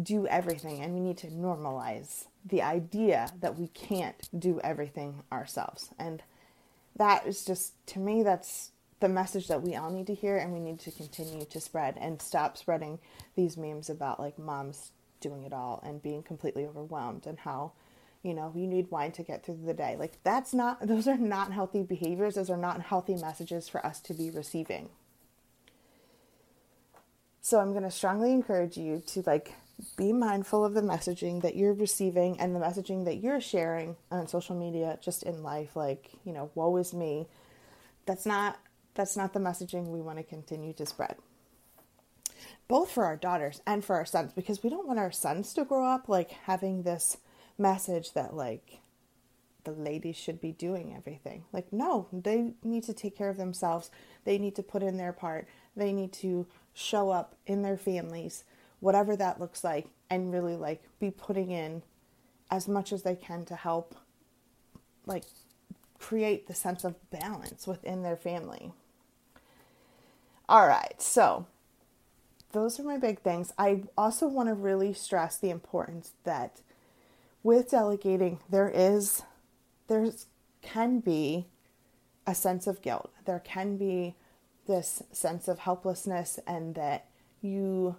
do 0.00 0.26
everything 0.26 0.80
and 0.80 0.94
we 0.94 1.00
need 1.00 1.18
to 1.18 1.28
normalize 1.28 2.26
the 2.44 2.62
idea 2.62 3.30
that 3.40 3.58
we 3.58 3.68
can't 3.68 4.28
do 4.38 4.60
everything 4.62 5.22
ourselves. 5.32 5.90
And 5.98 6.22
that 6.96 7.26
is 7.26 7.44
just, 7.44 7.74
to 7.88 7.98
me, 7.98 8.22
that's 8.22 8.70
the 9.00 9.08
message 9.08 9.48
that 9.48 9.62
we 9.62 9.74
all 9.74 9.90
need 9.90 10.06
to 10.06 10.14
hear 10.14 10.36
and 10.36 10.52
we 10.52 10.60
need 10.60 10.78
to 10.80 10.90
continue 10.90 11.44
to 11.44 11.60
spread 11.60 11.96
and 12.00 12.22
stop 12.22 12.56
spreading 12.56 12.98
these 13.36 13.56
memes 13.56 13.90
about 13.90 14.20
like 14.20 14.38
moms 14.38 14.92
doing 15.20 15.42
it 15.44 15.52
all 15.52 15.82
and 15.84 16.02
being 16.02 16.22
completely 16.22 16.66
overwhelmed 16.66 17.26
and 17.26 17.38
how 17.40 17.72
you 18.22 18.32
know 18.32 18.52
you 18.54 18.66
need 18.66 18.90
wine 18.90 19.12
to 19.12 19.22
get 19.22 19.44
through 19.44 19.58
the 19.64 19.74
day. 19.74 19.96
Like 19.98 20.18
that's 20.22 20.54
not 20.54 20.86
those 20.86 21.06
are 21.08 21.18
not 21.18 21.52
healthy 21.52 21.82
behaviors. 21.82 22.34
Those 22.36 22.50
are 22.50 22.56
not 22.56 22.80
healthy 22.80 23.16
messages 23.16 23.68
for 23.68 23.84
us 23.84 24.00
to 24.00 24.14
be 24.14 24.30
receiving. 24.30 24.88
So 27.42 27.60
i'm 27.60 27.72
going 27.72 27.84
to 27.84 27.90
strongly 27.90 28.32
encourage 28.32 28.78
you 28.78 29.02
to 29.08 29.22
like 29.26 29.52
be 29.96 30.12
mindful 30.12 30.64
of 30.64 30.74
the 30.74 30.80
messaging 30.80 31.42
that 31.42 31.56
you're 31.56 31.74
receiving 31.74 32.38
and 32.40 32.54
the 32.54 32.60
messaging 32.60 33.04
that 33.04 33.16
you're 33.16 33.40
sharing 33.40 33.96
on 34.10 34.26
social 34.26 34.54
media 34.54 34.98
just 35.02 35.22
in 35.24 35.42
life 35.42 35.74
like 35.74 36.10
you 36.24 36.32
know 36.32 36.50
woe 36.54 36.76
is 36.76 36.94
me 36.94 37.26
that's 38.06 38.24
not 38.24 38.58
that's 38.94 39.16
not 39.16 39.32
the 39.32 39.40
messaging 39.40 39.88
we 39.88 40.00
want 40.00 40.18
to 40.18 40.24
continue 40.24 40.72
to 40.74 40.86
spread. 40.86 41.16
Both 42.68 42.90
for 42.90 43.04
our 43.04 43.16
daughters 43.16 43.60
and 43.66 43.84
for 43.84 43.96
our 43.96 44.06
sons, 44.06 44.32
because 44.32 44.62
we 44.62 44.70
don't 44.70 44.86
want 44.86 44.98
our 44.98 45.12
sons 45.12 45.52
to 45.54 45.64
grow 45.64 45.84
up 45.84 46.08
like 46.08 46.30
having 46.30 46.82
this 46.82 47.18
message 47.58 48.12
that 48.12 48.34
like 48.34 48.80
the 49.64 49.72
ladies 49.72 50.16
should 50.16 50.40
be 50.40 50.52
doing 50.52 50.94
everything. 50.96 51.44
Like, 51.52 51.72
no, 51.72 52.06
they 52.12 52.52
need 52.62 52.84
to 52.84 52.92
take 52.92 53.16
care 53.16 53.30
of 53.30 53.36
themselves. 53.36 53.90
They 54.24 54.38
need 54.38 54.54
to 54.56 54.62
put 54.62 54.82
in 54.82 54.96
their 54.96 55.12
part. 55.12 55.46
They 55.76 55.92
need 55.92 56.12
to 56.14 56.46
show 56.74 57.10
up 57.10 57.34
in 57.46 57.62
their 57.62 57.76
families, 57.76 58.44
whatever 58.84 59.16
that 59.16 59.40
looks 59.40 59.64
like, 59.64 59.86
and 60.10 60.30
really 60.30 60.56
like 60.56 60.82
be 61.00 61.10
putting 61.10 61.50
in 61.50 61.82
as 62.50 62.68
much 62.68 62.92
as 62.92 63.02
they 63.02 63.16
can 63.16 63.42
to 63.46 63.56
help 63.56 63.94
like 65.06 65.24
create 65.98 66.46
the 66.46 66.54
sense 66.54 66.84
of 66.84 66.94
balance 67.10 67.66
within 67.66 68.02
their 68.02 68.16
family. 68.16 68.72
All 70.50 70.68
right, 70.68 71.00
so 71.00 71.46
those 72.52 72.78
are 72.78 72.84
my 72.84 72.98
big 72.98 73.20
things. 73.20 73.54
I 73.56 73.84
also 73.96 74.28
want 74.28 74.50
to 74.50 74.54
really 74.54 74.92
stress 74.92 75.38
the 75.38 75.48
importance 75.48 76.12
that 76.24 76.60
with 77.42 77.70
delegating, 77.70 78.38
there 78.50 78.70
is, 78.72 79.22
there 79.88 80.10
can 80.60 81.00
be 81.00 81.46
a 82.26 82.34
sense 82.34 82.66
of 82.66 82.82
guilt. 82.82 83.10
There 83.24 83.40
can 83.40 83.78
be 83.78 84.14
this 84.66 85.02
sense 85.10 85.48
of 85.48 85.60
helplessness 85.60 86.38
and 86.46 86.74
that 86.74 87.06
you 87.40 87.96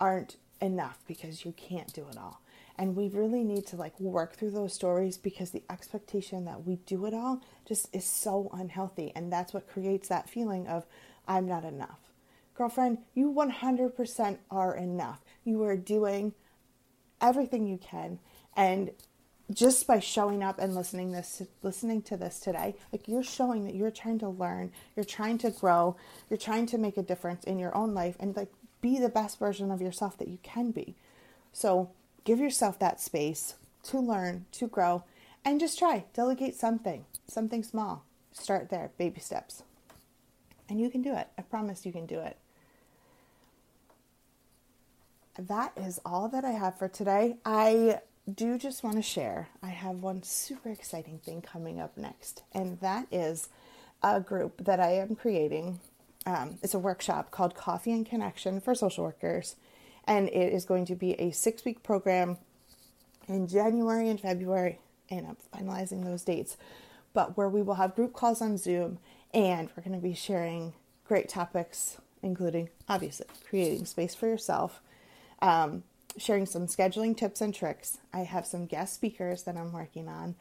aren't 0.00 0.36
enough 0.60 0.98
because 1.06 1.44
you 1.44 1.52
can't 1.52 1.92
do 1.92 2.06
it 2.10 2.16
all. 2.16 2.40
And 2.78 2.94
we 2.94 3.08
really 3.08 3.42
need 3.42 3.66
to 3.68 3.76
like 3.76 3.98
work 3.98 4.34
through 4.34 4.50
those 4.50 4.74
stories 4.74 5.16
because 5.16 5.50
the 5.50 5.62
expectation 5.70 6.44
that 6.44 6.66
we 6.66 6.76
do 6.86 7.06
it 7.06 7.14
all 7.14 7.40
just 7.66 7.94
is 7.94 8.04
so 8.04 8.50
unhealthy. 8.52 9.12
And 9.14 9.32
that's 9.32 9.54
what 9.54 9.68
creates 9.68 10.08
that 10.08 10.28
feeling 10.28 10.66
of, 10.66 10.84
I'm 11.26 11.48
not 11.48 11.64
enough. 11.64 12.12
Girlfriend, 12.54 12.98
you 13.14 13.32
100% 13.32 14.38
are 14.50 14.76
enough. 14.76 15.24
You 15.44 15.62
are 15.64 15.76
doing 15.76 16.34
everything 17.20 17.66
you 17.66 17.78
can. 17.78 18.18
And 18.54 18.90
just 19.52 19.86
by 19.86 20.00
showing 20.00 20.42
up 20.42 20.58
and 20.58 20.74
listening 20.74 21.12
this 21.12 21.42
listening 21.62 22.02
to 22.02 22.16
this 22.16 22.40
today 22.40 22.74
like 22.90 23.06
you're 23.06 23.22
showing 23.22 23.64
that 23.64 23.74
you're 23.74 23.92
trying 23.92 24.18
to 24.18 24.28
learn 24.28 24.72
you're 24.96 25.04
trying 25.04 25.38
to 25.38 25.50
grow 25.50 25.96
you're 26.28 26.36
trying 26.36 26.66
to 26.66 26.76
make 26.76 26.96
a 26.96 27.02
difference 27.02 27.44
in 27.44 27.58
your 27.58 27.74
own 27.76 27.94
life 27.94 28.16
and 28.18 28.36
like 28.36 28.50
be 28.80 28.98
the 28.98 29.08
best 29.08 29.38
version 29.38 29.70
of 29.70 29.80
yourself 29.80 30.18
that 30.18 30.28
you 30.28 30.38
can 30.42 30.70
be. 30.70 30.94
So 31.52 31.90
give 32.24 32.38
yourself 32.38 32.78
that 32.78 33.00
space 33.00 33.54
to 33.84 33.98
learn 33.98 34.46
to 34.52 34.66
grow 34.66 35.04
and 35.44 35.60
just 35.60 35.78
try. 35.78 36.04
Delegate 36.12 36.54
something 36.54 37.04
something 37.28 37.62
small. 37.62 38.04
Start 38.32 38.70
there 38.70 38.90
baby 38.98 39.20
steps. 39.20 39.62
And 40.68 40.80
you 40.80 40.90
can 40.90 41.02
do 41.02 41.14
it. 41.14 41.28
I 41.38 41.42
promise 41.42 41.86
you 41.86 41.92
can 41.92 42.06
do 42.06 42.20
it. 42.20 42.36
That 45.38 45.72
is 45.76 46.00
all 46.04 46.28
that 46.28 46.44
i 46.44 46.52
have 46.52 46.78
for 46.78 46.88
today. 46.88 47.36
I 47.44 48.00
do 48.32 48.58
just 48.58 48.82
want 48.82 48.96
to 48.96 49.02
share. 49.02 49.48
I 49.62 49.68
have 49.68 49.96
one 49.96 50.22
super 50.22 50.70
exciting 50.70 51.18
thing 51.18 51.42
coming 51.42 51.78
up 51.78 51.96
next, 51.96 52.42
and 52.52 52.80
that 52.80 53.06
is 53.12 53.48
a 54.02 54.18
group 54.20 54.64
that 54.64 54.80
I 54.80 54.92
am 54.92 55.14
creating. 55.14 55.78
Um, 56.26 56.58
it's 56.62 56.74
a 56.74 56.78
workshop 56.78 57.30
called 57.30 57.54
Coffee 57.54 57.92
and 57.92 58.04
Connection 58.04 58.60
for 58.60 58.74
social 58.74 59.04
workers, 59.04 59.54
and 60.04 60.28
it 60.28 60.52
is 60.52 60.64
going 60.64 60.84
to 60.86 60.96
be 60.96 61.12
a 61.12 61.30
six 61.30 61.64
week 61.64 61.82
program 61.84 62.38
in 63.28 63.46
January 63.46 64.08
and 64.08 64.20
February, 64.20 64.80
and 65.08 65.26
I'm 65.26 65.36
finalizing 65.54 66.04
those 66.04 66.24
dates. 66.24 66.56
But 67.14 67.36
where 67.36 67.48
we 67.48 67.62
will 67.62 67.74
have 67.74 67.94
group 67.94 68.12
calls 68.12 68.42
on 68.42 68.58
Zoom, 68.58 68.98
and 69.32 69.70
we're 69.76 69.84
going 69.84 69.98
to 69.98 70.02
be 70.02 70.14
sharing 70.14 70.74
great 71.06 71.28
topics, 71.28 71.98
including 72.22 72.70
obviously 72.88 73.26
creating 73.48 73.86
space 73.86 74.14
for 74.14 74.26
yourself. 74.26 74.82
Um, 75.40 75.84
sharing 76.18 76.46
some 76.46 76.66
scheduling 76.66 77.16
tips 77.16 77.40
and 77.40 77.54
tricks. 77.54 77.98
I 78.12 78.20
have 78.20 78.46
some 78.46 78.66
guest 78.66 78.94
speakers 78.94 79.42
that 79.42 79.56
I'm 79.56 79.72
working 79.72 80.08
on, 80.08 80.34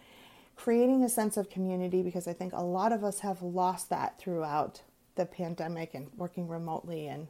creating 0.56 1.04
a 1.04 1.10
sense 1.10 1.38
of 1.38 1.50
community 1.50 2.02
because 2.02 2.28
I 2.28 2.34
think 2.34 2.54
a 2.54 2.64
lot 2.64 2.92
of 2.92 3.04
us 3.04 3.20
have 3.20 3.42
lost 3.42 3.90
that 3.90 4.18
throughout 4.18 4.82
the 5.16 5.26
pandemic 5.26 5.94
and 5.94 6.10
working 6.18 6.48
remotely 6.48 7.08
and 7.08 7.28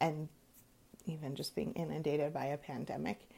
and 0.00 0.28
even 1.06 1.34
just 1.34 1.54
being 1.54 1.72
inundated 1.74 2.32
by 2.32 2.46
a 2.46 2.56
pandemic. 2.56 3.28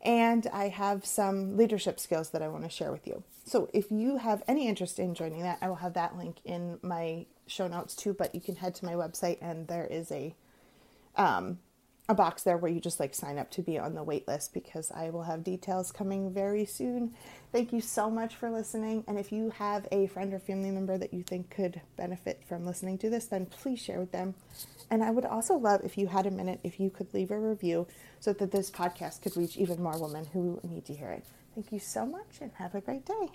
And 0.00 0.46
I 0.52 0.68
have 0.68 1.04
some 1.04 1.56
leadership 1.56 1.98
skills 2.00 2.30
that 2.30 2.42
I 2.42 2.48
want 2.48 2.64
to 2.64 2.70
share 2.70 2.92
with 2.92 3.06
you. 3.06 3.22
So 3.44 3.68
if 3.74 3.90
you 3.90 4.16
have 4.16 4.42
any 4.46 4.68
interest 4.68 4.98
in 4.98 5.14
joining 5.14 5.42
that, 5.42 5.58
I 5.60 5.68
will 5.68 5.76
have 5.76 5.94
that 5.94 6.16
link 6.16 6.36
in 6.44 6.78
my 6.82 7.26
show 7.46 7.66
notes 7.66 7.94
too. 7.94 8.14
But 8.14 8.34
you 8.34 8.40
can 8.40 8.56
head 8.56 8.74
to 8.76 8.84
my 8.84 8.92
website 8.92 9.38
and 9.40 9.66
there 9.66 9.86
is 9.86 10.10
a 10.12 10.34
um, 11.16 11.58
a 12.08 12.14
box 12.14 12.42
there 12.42 12.56
where 12.56 12.70
you 12.70 12.80
just 12.80 12.98
like 12.98 13.14
sign 13.14 13.38
up 13.38 13.50
to 13.50 13.62
be 13.62 13.78
on 13.78 13.94
the 13.94 14.02
wait 14.02 14.26
list 14.26 14.54
because 14.54 14.90
I 14.90 15.10
will 15.10 15.24
have 15.24 15.44
details 15.44 15.92
coming 15.92 16.32
very 16.32 16.64
soon. 16.64 17.14
Thank 17.52 17.70
you 17.72 17.82
so 17.82 18.10
much 18.10 18.34
for 18.34 18.50
listening. 18.50 19.04
And 19.06 19.18
if 19.18 19.30
you 19.30 19.50
have 19.50 19.86
a 19.92 20.06
friend 20.06 20.32
or 20.32 20.38
family 20.38 20.70
member 20.70 20.96
that 20.96 21.12
you 21.12 21.22
think 21.22 21.50
could 21.50 21.82
benefit 21.96 22.42
from 22.48 22.64
listening 22.64 22.96
to 22.98 23.10
this, 23.10 23.26
then 23.26 23.44
please 23.44 23.78
share 23.78 24.00
with 24.00 24.12
them. 24.12 24.34
And 24.90 25.04
I 25.04 25.10
would 25.10 25.26
also 25.26 25.54
love 25.54 25.82
if 25.84 25.98
you 25.98 26.06
had 26.06 26.24
a 26.24 26.30
minute, 26.30 26.60
if 26.64 26.80
you 26.80 26.88
could 26.88 27.12
leave 27.12 27.30
a 27.30 27.38
review 27.38 27.86
so 28.20 28.32
that 28.32 28.52
this 28.52 28.70
podcast 28.70 29.20
could 29.20 29.36
reach 29.36 29.58
even 29.58 29.82
more 29.82 30.00
women 30.00 30.24
who 30.32 30.60
need 30.62 30.86
to 30.86 30.94
hear 30.94 31.10
it. 31.10 31.26
Thank 31.54 31.72
you 31.72 31.78
so 31.78 32.06
much 32.06 32.38
and 32.40 32.52
have 32.54 32.74
a 32.74 32.80
great 32.80 33.04
day. 33.04 33.28